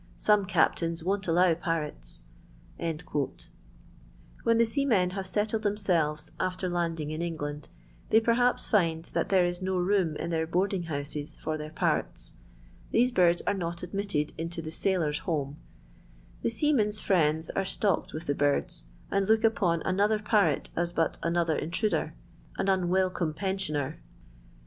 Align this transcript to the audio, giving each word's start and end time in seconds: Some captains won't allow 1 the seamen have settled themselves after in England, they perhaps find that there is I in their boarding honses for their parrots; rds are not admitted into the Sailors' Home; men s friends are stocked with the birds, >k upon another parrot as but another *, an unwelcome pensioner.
Some 0.17 0.45
captains 0.47 1.03
won't 1.03 1.27
allow 1.27 1.53
1 1.53 1.91
the 2.79 4.65
seamen 4.65 5.09
have 5.11 5.27
settled 5.27 5.61
themselves 5.61 6.31
after 6.39 6.75
in 7.03 7.21
England, 7.21 7.69
they 8.09 8.19
perhaps 8.19 8.67
find 8.67 9.05
that 9.05 9.29
there 9.29 9.45
is 9.45 9.61
I 9.61 9.63
in 9.69 10.29
their 10.31 10.47
boarding 10.47 10.85
honses 10.85 11.37
for 11.39 11.55
their 11.55 11.69
parrots; 11.69 12.37
rds 12.91 13.41
are 13.45 13.53
not 13.53 13.83
admitted 13.83 14.33
into 14.39 14.59
the 14.63 14.71
Sailors' 14.71 15.19
Home; 15.19 15.57
men 16.43 16.87
s 16.87 16.99
friends 16.99 17.51
are 17.51 17.63
stocked 17.63 18.11
with 18.11 18.25
the 18.25 18.33
birds, 18.33 18.87
>k 19.11 19.19
upon 19.43 19.83
another 19.83 20.17
parrot 20.17 20.71
as 20.75 20.91
but 20.91 21.19
another 21.21 21.57
*, 21.57 21.59
an 21.61 22.11
unwelcome 22.69 23.35
pensioner. 23.35 23.99